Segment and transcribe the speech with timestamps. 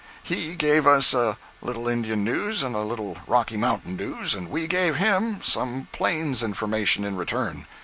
[0.23, 4.65] He gave us a little Indian news, and a little Rocky Mountain news, and we
[4.65, 7.67] gave him some Plains information in return.